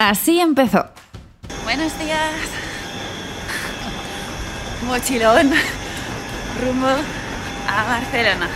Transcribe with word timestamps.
Así 0.00 0.40
empezó. 0.40 0.86
Buenos 1.62 1.98
días. 1.98 2.32
Mochilón. 4.86 5.50
Rumbo 6.58 6.86
a 7.68 7.84
Barcelona. 7.84 8.48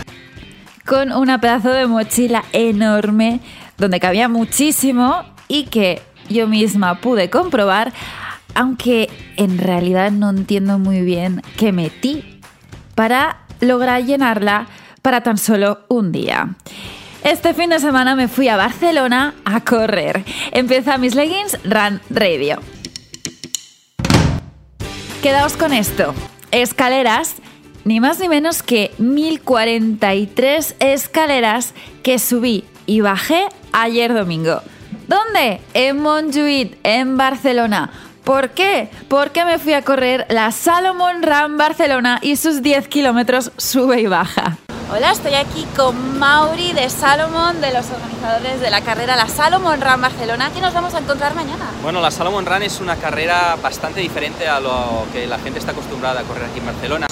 Con 0.87 1.11
una 1.11 1.39
pedazo 1.39 1.69
de 1.69 1.85
mochila 1.85 2.43
enorme 2.51 3.41
donde 3.77 3.99
cabía 3.99 4.27
muchísimo 4.27 5.23
y 5.47 5.65
que 5.65 6.01
yo 6.29 6.47
misma 6.47 6.99
pude 6.99 7.29
comprobar, 7.29 7.93
aunque 8.55 9.11
en 9.37 9.59
realidad 9.59 10.09
no 10.09 10.31
entiendo 10.31 10.79
muy 10.79 11.01
bien 11.01 11.43
qué 11.57 11.71
metí 11.71 12.41
para 12.95 13.41
lograr 13.59 14.03
llenarla 14.03 14.65
para 15.03 15.21
tan 15.21 15.37
solo 15.37 15.85
un 15.89 16.11
día. 16.11 16.55
Este 17.25 17.55
fin 17.55 17.71
de 17.71 17.79
semana 17.79 18.15
me 18.15 18.27
fui 18.27 18.49
a 18.49 18.55
Barcelona 18.55 19.33
a 19.45 19.61
correr. 19.61 20.23
Empieza 20.51 20.99
mis 20.99 21.15
leggings 21.15 21.57
Run 21.63 21.99
Radio. 22.11 22.59
Quedaos 25.23 25.57
con 25.57 25.73
esto. 25.73 26.13
Escaleras, 26.51 27.33
ni 27.83 27.99
más 27.99 28.19
ni 28.19 28.29
menos 28.29 28.61
que 28.61 28.93
1043 28.99 30.75
escaleras 30.77 31.73
que 32.03 32.19
subí 32.19 32.63
y 32.85 33.01
bajé 33.01 33.47
ayer 33.71 34.13
domingo. 34.13 34.61
¿Dónde? 35.07 35.61
En 35.73 36.03
Montjuïc, 36.03 36.77
en 36.83 37.17
Barcelona. 37.17 37.89
¿Por 38.23 38.51
qué? 38.51 38.91
Porque 39.07 39.45
me 39.45 39.57
fui 39.57 39.73
a 39.73 39.81
correr 39.81 40.27
la 40.29 40.51
Salomon 40.51 41.23
Run 41.23 41.57
Barcelona 41.57 42.19
y 42.21 42.35
sus 42.35 42.61
10 42.61 42.87
kilómetros 42.87 43.51
sube 43.57 43.99
y 43.99 44.05
baja. 44.05 44.59
Hola, 44.93 45.11
estoy 45.11 45.33
aquí 45.33 45.65
con 45.75 46.19
Mauri 46.19 46.71
de 46.71 46.91
Salomon, 46.91 47.59
de 47.59 47.73
los 47.73 47.87
organizadores 47.89 48.61
de 48.61 48.69
la 48.69 48.81
carrera 48.81 49.15
La 49.15 49.27
Salomon 49.27 49.81
Run 49.81 49.99
Barcelona. 49.99 50.51
¿Qué 50.53 50.61
nos 50.61 50.75
vamos 50.75 50.93
a 50.93 50.99
encontrar 50.99 51.33
mañana? 51.33 51.65
Bueno, 51.81 52.01
la 52.01 52.11
Salomon 52.11 52.45
Run 52.45 52.61
es 52.61 52.79
una 52.79 52.95
carrera 52.95 53.57
bastante 53.63 53.99
diferente 53.99 54.47
a 54.47 54.59
lo 54.59 55.07
que 55.11 55.25
la 55.25 55.39
gente 55.39 55.57
está 55.57 55.71
acostumbrada 55.71 56.21
a 56.21 56.23
correr 56.23 56.45
aquí 56.45 56.59
en 56.59 56.67
Barcelona. 56.67 57.07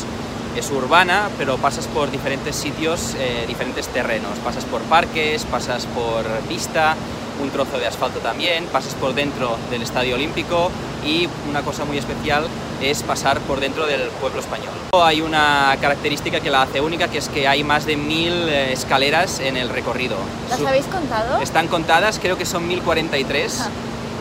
Es 0.55 0.69
urbana, 0.69 1.29
pero 1.39 1.57
pasas 1.57 1.87
por 1.87 2.11
diferentes 2.11 2.55
sitios, 2.55 3.15
eh, 3.17 3.45
diferentes 3.47 3.87
terrenos. 3.87 4.37
Pasas 4.43 4.65
por 4.65 4.81
parques, 4.83 5.43
pasas 5.45 5.87
por 5.87 6.23
pista, 6.47 6.95
un 7.41 7.49
trozo 7.49 7.79
de 7.79 7.87
asfalto 7.87 8.19
también, 8.19 8.65
pasas 8.67 8.93
por 8.93 9.15
dentro 9.15 9.57
del 9.71 9.81
Estadio 9.81 10.13
Olímpico 10.13 10.69
y 11.03 11.27
una 11.49 11.63
cosa 11.63 11.85
muy 11.85 11.97
especial 11.97 12.45
es 12.83 13.03
pasar 13.03 13.39
por 13.41 13.59
dentro 13.59 13.85
del 13.85 14.01
pueblo 14.21 14.39
español. 14.39 14.71
Hay 14.93 15.21
una 15.21 15.75
característica 15.79 16.39
que 16.39 16.49
la 16.49 16.63
hace 16.63 16.81
única, 16.81 17.07
que 17.07 17.17
es 17.17 17.29
que 17.29 17.47
hay 17.47 17.63
más 17.63 17.85
de 17.85 17.97
mil 17.97 18.49
eh, 18.49 18.73
escaleras 18.73 19.39
en 19.39 19.57
el 19.57 19.69
recorrido. 19.69 20.17
¿Las 20.49 20.61
habéis 20.61 20.85
contado? 20.85 21.41
Están 21.41 21.67
contadas, 21.67 22.19
creo 22.19 22.37
que 22.37 22.45
son 22.45 22.67
1043, 22.67 23.69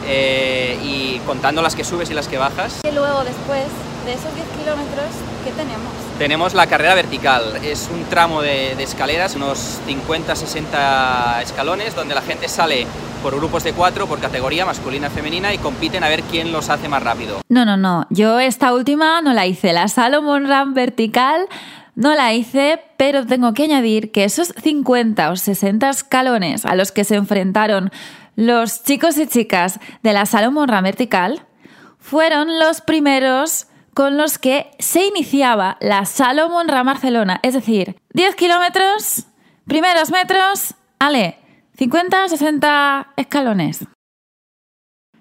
eh, 0.06 0.78
y 0.82 1.18
contando 1.26 1.62
las 1.62 1.74
que 1.74 1.84
subes 1.84 2.10
y 2.10 2.14
las 2.14 2.28
que 2.28 2.38
bajas. 2.38 2.80
Y 2.88 2.92
luego 2.92 3.24
después 3.24 3.64
de 4.06 4.14
esos 4.14 4.34
10 4.34 4.46
kilómetros, 4.58 5.06
¿qué 5.44 5.50
tenemos? 5.52 5.92
Tenemos 6.18 6.54
la 6.54 6.66
carrera 6.66 6.94
vertical, 6.94 7.58
es 7.62 7.88
un 7.92 8.04
tramo 8.04 8.42
de, 8.42 8.74
de 8.76 8.82
escaleras, 8.82 9.34
unos 9.36 9.78
50-60 9.86 11.42
escalones, 11.42 11.94
donde 11.94 12.14
la 12.14 12.22
gente 12.22 12.48
sale 12.48 12.86
por 13.22 13.36
grupos 13.36 13.62
de 13.62 13.72
cuatro, 13.72 14.06
por 14.06 14.20
categoría 14.20 14.66
masculina 14.66 15.06
y 15.06 15.10
femenina, 15.10 15.54
y 15.54 15.58
compiten 15.58 16.02
a 16.02 16.08
ver 16.08 16.22
quién 16.24 16.52
los 16.52 16.68
hace 16.68 16.88
más 16.88 17.02
rápido. 17.02 17.40
No, 17.48 17.64
no, 17.64 17.76
no. 17.76 18.06
Yo 18.10 18.40
esta 18.40 18.74
última 18.74 19.22
no 19.22 19.32
la 19.32 19.46
hice. 19.46 19.72
La 19.72 19.88
Salomon 19.88 20.48
Run 20.48 20.74
vertical 20.74 21.46
no 21.94 22.14
la 22.14 22.34
hice, 22.34 22.82
pero 22.96 23.26
tengo 23.26 23.54
que 23.54 23.64
añadir 23.64 24.10
que 24.10 24.24
esos 24.24 24.52
50 24.62 25.30
o 25.30 25.36
60 25.36 25.88
escalones 25.88 26.64
a 26.64 26.74
los 26.74 26.90
que 26.90 27.04
se 27.04 27.14
enfrentaron 27.14 27.90
los 28.34 28.82
chicos 28.82 29.16
y 29.18 29.26
chicas 29.26 29.78
de 30.02 30.12
la 30.12 30.26
Salomon 30.26 30.68
Run 30.68 30.82
vertical 30.82 31.46
fueron 31.98 32.58
los 32.58 32.80
primeros 32.80 33.66
con 33.94 34.16
los 34.16 34.38
que 34.38 34.70
se 34.78 35.06
iniciaba 35.06 35.76
la 35.80 36.06
Salomon 36.06 36.68
Run 36.68 36.86
Barcelona. 36.86 37.40
Es 37.42 37.54
decir, 37.54 37.96
10 38.14 38.34
kilómetros, 38.36 39.26
primeros 39.66 40.10
metros, 40.10 40.74
ale, 40.98 41.38
50, 41.82 42.28
60 42.28 43.08
escalones. 43.16 43.84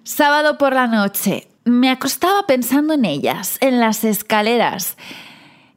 Sábado 0.04 0.58
por 0.58 0.74
la 0.74 0.86
noche. 0.86 1.48
Me 1.64 1.90
acostaba 1.90 2.46
pensando 2.46 2.94
en 2.94 3.04
ellas, 3.04 3.58
en 3.60 3.80
las 3.80 4.04
escaleras 4.04 4.96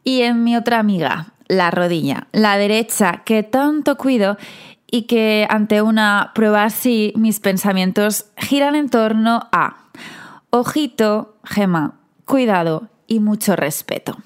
y 0.03 0.21
en 0.21 0.43
mi 0.43 0.55
otra 0.55 0.77
amiga, 0.77 1.33
la 1.47 1.71
rodilla, 1.71 2.27
la 2.33 2.59
derecha, 2.59 3.23
que 3.25 3.41
tanto 3.41 3.97
cuido 3.97 4.37
y 4.85 5.07
que 5.07 5.47
ante 5.49 5.81
una 5.81 6.33
prueba 6.35 6.65
así 6.65 7.13
mis 7.15 7.39
pensamientos 7.39 8.27
giran 8.37 8.75
en 8.75 8.89
torno 8.89 9.49
a 9.51 9.87
ojito, 10.51 11.39
gema, 11.45 11.95
cuidado 12.25 12.89
y 13.07 13.21
mucho 13.21 13.55
respeto. 13.55 14.17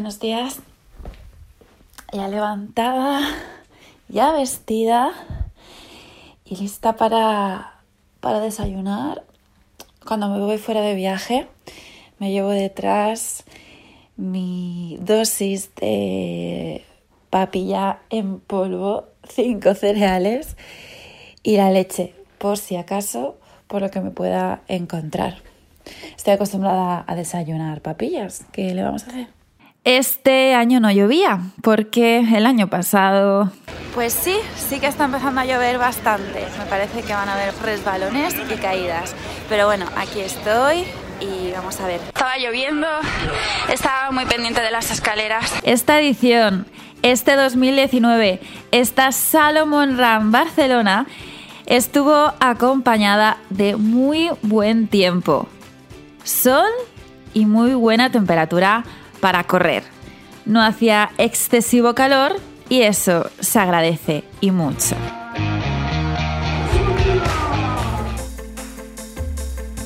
Buenos 0.00 0.20
días. 0.20 0.60
Ya 2.12 2.28
levantada, 2.28 3.18
ya 4.08 4.30
vestida 4.30 5.10
y 6.44 6.54
lista 6.54 6.94
para, 6.94 7.80
para 8.20 8.38
desayunar. 8.38 9.24
Cuando 10.06 10.28
me 10.28 10.38
voy 10.38 10.58
fuera 10.58 10.82
de 10.82 10.94
viaje, 10.94 11.48
me 12.20 12.30
llevo 12.30 12.50
detrás 12.50 13.42
mi 14.16 14.98
dosis 15.00 15.74
de 15.74 16.84
papilla 17.28 17.98
en 18.08 18.38
polvo, 18.38 19.06
cinco 19.28 19.74
cereales 19.74 20.56
y 21.42 21.56
la 21.56 21.72
leche, 21.72 22.14
por 22.38 22.56
si 22.56 22.76
acaso, 22.76 23.36
por 23.66 23.82
lo 23.82 23.90
que 23.90 24.00
me 24.00 24.12
pueda 24.12 24.62
encontrar. 24.68 25.38
Estoy 26.16 26.34
acostumbrada 26.34 27.04
a 27.04 27.16
desayunar 27.16 27.80
papillas. 27.80 28.44
¿Qué 28.52 28.72
le 28.74 28.84
vamos 28.84 29.02
a 29.02 29.08
hacer? 29.08 29.37
Este 29.88 30.54
año 30.54 30.80
no 30.80 30.90
llovía, 30.90 31.40
porque 31.62 32.18
el 32.18 32.44
año 32.44 32.68
pasado... 32.68 33.50
Pues 33.94 34.12
sí, 34.12 34.36
sí 34.54 34.80
que 34.80 34.86
está 34.86 35.06
empezando 35.06 35.40
a 35.40 35.46
llover 35.46 35.78
bastante. 35.78 36.46
Me 36.58 36.66
parece 36.66 37.00
que 37.00 37.14
van 37.14 37.26
a 37.26 37.32
haber 37.32 37.54
resbalones 37.62 38.34
y 38.34 38.56
caídas. 38.56 39.14
Pero 39.48 39.64
bueno, 39.64 39.86
aquí 39.96 40.20
estoy 40.20 40.84
y 41.22 41.52
vamos 41.52 41.80
a 41.80 41.86
ver. 41.86 42.02
Estaba 42.06 42.36
lloviendo, 42.36 42.86
estaba 43.72 44.10
muy 44.10 44.26
pendiente 44.26 44.60
de 44.60 44.70
las 44.70 44.90
escaleras. 44.90 45.54
Esta 45.62 45.98
edición, 45.98 46.66
este 47.00 47.36
2019, 47.36 48.40
esta 48.72 49.10
Salomon 49.10 49.96
Run 49.96 50.30
Barcelona 50.30 51.06
estuvo 51.64 52.34
acompañada 52.40 53.38
de 53.48 53.76
muy 53.76 54.28
buen 54.42 54.86
tiempo. 54.86 55.48
Sol 56.24 56.68
y 57.32 57.46
muy 57.46 57.72
buena 57.72 58.12
temperatura 58.12 58.84
para 59.20 59.44
correr. 59.44 59.82
No 60.44 60.62
hacía 60.62 61.10
excesivo 61.18 61.94
calor 61.94 62.36
y 62.68 62.82
eso 62.82 63.30
se 63.40 63.58
agradece 63.58 64.24
y 64.40 64.50
mucho. 64.50 64.96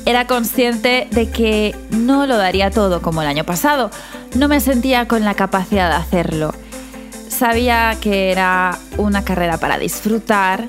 Era 0.05 0.27
consciente 0.27 1.07
de 1.11 1.29
que 1.29 1.75
no 1.91 2.27
lo 2.27 2.37
daría 2.37 2.71
todo 2.71 3.01
como 3.01 3.21
el 3.21 3.27
año 3.27 3.45
pasado. 3.45 3.89
No 4.35 4.47
me 4.47 4.59
sentía 4.59 5.07
con 5.07 5.23
la 5.23 5.33
capacidad 5.33 5.89
de 5.89 5.95
hacerlo. 5.95 6.53
Sabía 7.29 7.97
que 8.01 8.31
era 8.31 8.77
una 8.97 9.23
carrera 9.23 9.57
para 9.57 9.77
disfrutar, 9.77 10.67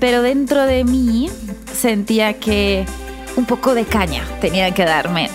pero 0.00 0.22
dentro 0.22 0.64
de 0.64 0.84
mí 0.84 1.30
sentía 1.72 2.34
que 2.34 2.84
un 3.36 3.46
poco 3.46 3.74
de 3.74 3.84
caña 3.84 4.24
tenía 4.40 4.72
que 4.72 4.84
darme 4.84 5.30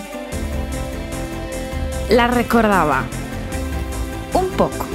la 2.09 2.27
recordaba 2.27 3.03
un 4.33 4.50
poco. 4.50 4.85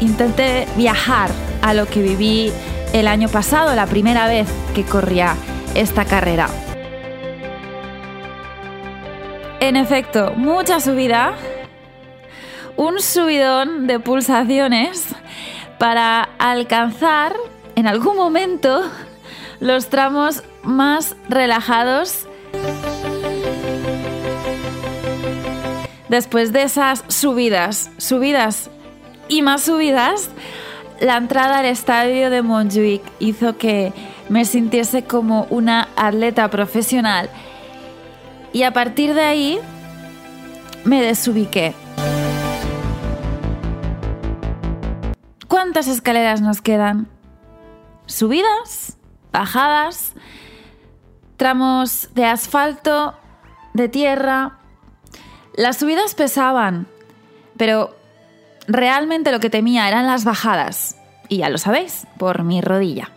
Intenté 0.00 0.66
viajar 0.76 1.30
a 1.62 1.74
lo 1.74 1.86
que 1.86 2.02
viví 2.02 2.52
el 2.92 3.08
año 3.08 3.28
pasado, 3.28 3.74
la 3.74 3.86
primera 3.86 4.26
vez 4.26 4.48
que 4.74 4.84
corría 4.84 5.34
esta 5.74 6.04
carrera. 6.04 6.48
En 9.60 9.76
efecto, 9.76 10.32
mucha 10.36 10.80
subida, 10.80 11.34
un 12.76 13.00
subidón 13.00 13.86
de 13.88 13.98
pulsaciones 13.98 15.06
para 15.78 16.22
alcanzar 16.38 17.34
en 17.74 17.86
algún 17.86 18.16
momento 18.16 18.82
los 19.60 19.88
tramos 19.88 20.44
más 20.62 21.16
relajados 21.28 22.27
Después 26.08 26.52
de 26.52 26.62
esas 26.62 27.04
subidas, 27.08 27.90
subidas 27.98 28.70
y 29.28 29.42
más 29.42 29.62
subidas, 29.62 30.30
la 31.00 31.16
entrada 31.16 31.58
al 31.58 31.66
estadio 31.66 32.30
de 32.30 32.42
Montjuic 32.42 33.02
hizo 33.18 33.58
que 33.58 33.92
me 34.28 34.44
sintiese 34.44 35.04
como 35.04 35.46
una 35.50 35.88
atleta 35.96 36.48
profesional 36.50 37.28
y 38.52 38.62
a 38.62 38.72
partir 38.72 39.14
de 39.14 39.22
ahí 39.22 39.60
me 40.84 41.02
desubiqué. 41.02 41.74
¿Cuántas 45.46 45.88
escaleras 45.88 46.40
nos 46.40 46.62
quedan? 46.62 47.08
¿Subidas? 48.06 48.96
¿Bajadas? 49.32 50.14
¿Tramos 51.36 52.08
de 52.14 52.24
asfalto? 52.24 53.14
¿De 53.74 53.88
tierra? 53.88 54.57
Las 55.58 55.78
subidas 55.78 56.14
pesaban, 56.14 56.86
pero 57.56 57.96
realmente 58.68 59.32
lo 59.32 59.40
que 59.40 59.50
temía 59.50 59.88
eran 59.88 60.06
las 60.06 60.22
bajadas. 60.22 60.94
Y 61.28 61.38
ya 61.38 61.48
lo 61.48 61.58
sabéis, 61.58 62.06
por 62.16 62.44
mi 62.44 62.60
rodilla. 62.60 63.10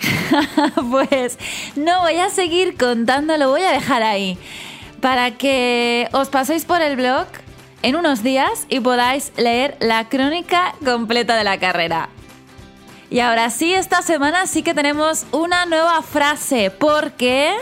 pues 0.90 1.38
no 1.76 2.02
voy 2.02 2.16
a 2.16 2.28
seguir 2.28 2.76
contando, 2.76 3.38
lo 3.38 3.48
voy 3.48 3.62
a 3.62 3.70
dejar 3.70 4.02
ahí. 4.02 4.36
Para 5.00 5.30
que 5.30 6.10
os 6.12 6.28
paséis 6.28 6.66
por 6.66 6.82
el 6.82 6.96
blog 6.96 7.26
en 7.80 7.96
unos 7.96 8.22
días 8.22 8.66
y 8.68 8.80
podáis 8.80 9.32
leer 9.38 9.78
la 9.80 10.10
crónica 10.10 10.74
completa 10.84 11.36
de 11.36 11.44
la 11.44 11.58
carrera. 11.58 12.10
Y 13.08 13.20
ahora 13.20 13.48
sí, 13.48 13.72
esta 13.72 14.02
semana 14.02 14.46
sí 14.46 14.62
que 14.62 14.74
tenemos 14.74 15.24
una 15.32 15.64
nueva 15.64 16.02
frase, 16.02 16.70
porque... 16.70 17.56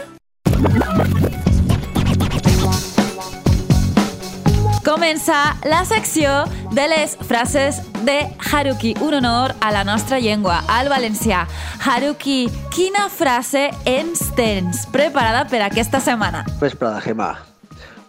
Comença 4.82 5.54
la 5.62 5.84
secció 5.86 6.28
de 6.74 6.88
les 6.90 7.14
frases 7.28 7.76
de 8.02 8.16
Haruki, 8.50 8.96
un 9.00 9.14
honor 9.14 9.54
a 9.60 9.70
la 9.70 9.84
nostra 9.84 10.18
llengua, 10.18 10.64
al 10.66 10.88
valencià. 10.90 11.44
Haruki, 11.86 12.48
quina 12.74 13.06
frase 13.06 13.68
ens 13.86 14.24
tens 14.34 14.82
preparada 14.90 15.44
per 15.46 15.60
aquesta 15.62 16.00
setmana? 16.02 16.42
Vesprada, 16.58 16.98
Gemma. 17.00 17.30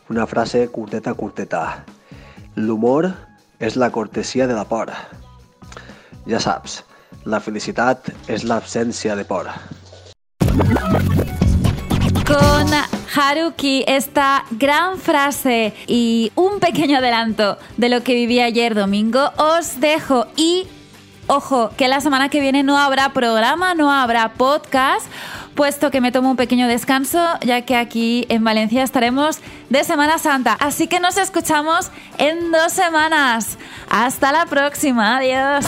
Una 0.09 0.25
frase 0.25 0.65
curteta, 0.73 1.13
curteta. 1.13 1.83
L'humor 2.55 3.11
és 3.59 3.77
la 3.77 3.91
cortesia 3.93 4.49
de 4.49 4.57
la 4.57 4.65
por. 4.65 4.89
Ja 6.25 6.41
saps, 6.41 6.81
la 7.29 7.37
felicitat 7.39 8.09
és 8.25 8.49
l'absència 8.49 9.13
de 9.15 9.29
por. 9.29 9.51
Con 12.25 12.73
Haruki, 13.15 13.83
esta 13.87 14.45
gran 14.51 14.97
frase 14.97 15.73
y 15.87 16.31
un 16.35 16.59
pequeño 16.59 16.97
adelanto 16.97 17.57
de 17.77 17.89
lo 17.89 18.03
que 18.03 18.15
viví 18.15 18.39
ayer 18.39 18.75
domingo, 18.75 19.31
os 19.37 19.79
dejo 19.79 20.27
y 20.35 20.67
ojo, 21.27 21.71
que 21.77 21.87
la 21.87 22.01
semana 22.01 22.29
que 22.29 22.39
viene 22.39 22.63
no 22.63 22.77
habrá 22.77 23.09
programa, 23.13 23.75
no 23.75 23.91
habrá 23.91 24.33
podcast, 24.33 25.05
puesto 25.55 25.91
que 25.91 26.01
me 26.01 26.11
tomo 26.11 26.31
un 26.31 26.37
pequeño 26.37 26.67
descanso, 26.67 27.23
ya 27.41 27.61
que 27.61 27.75
aquí 27.75 28.25
en 28.29 28.43
Valencia 28.43 28.83
estaremos 28.83 29.39
de 29.69 29.83
Semana 29.83 30.17
Santa. 30.17 30.53
Así 30.59 30.87
que 30.87 30.99
nos 30.99 31.17
escuchamos 31.17 31.91
en 32.17 32.51
dos 32.51 32.73
semanas. 32.73 33.57
Hasta 33.89 34.31
la 34.31 34.45
próxima, 34.45 35.17
adiós. 35.17 35.65